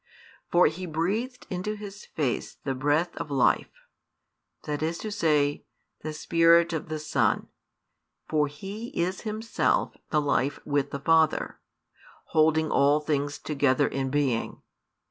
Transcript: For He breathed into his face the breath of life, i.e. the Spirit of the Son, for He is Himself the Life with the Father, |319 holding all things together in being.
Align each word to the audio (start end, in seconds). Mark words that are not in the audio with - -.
For 0.51 0.65
He 0.65 0.87
breathed 0.87 1.45
into 1.51 1.75
his 1.75 2.07
face 2.07 2.55
the 2.63 2.73
breath 2.73 3.15
of 3.17 3.29
life, 3.29 3.69
i.e. 4.67 5.65
the 6.01 6.13
Spirit 6.13 6.73
of 6.73 6.89
the 6.89 6.97
Son, 6.97 7.49
for 8.27 8.47
He 8.47 8.87
is 8.99 9.21
Himself 9.21 9.93
the 10.09 10.19
Life 10.19 10.57
with 10.65 10.89
the 10.89 10.99
Father, 10.99 11.59
|319 12.29 12.29
holding 12.29 12.71
all 12.71 12.99
things 12.99 13.37
together 13.37 13.87
in 13.87 14.09
being. 14.09 14.63